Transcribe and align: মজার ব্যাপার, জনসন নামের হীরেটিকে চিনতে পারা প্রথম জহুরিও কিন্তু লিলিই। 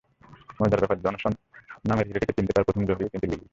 মজার 0.59 0.81
ব্যাপার, 0.81 0.97
জনসন 1.05 1.33
নামের 1.85 2.05
হীরেটিকে 2.07 2.35
চিনতে 2.37 2.51
পারা 2.53 2.67
প্রথম 2.67 2.83
জহুরিও 2.87 3.11
কিন্তু 3.13 3.27
লিলিই। 3.27 3.49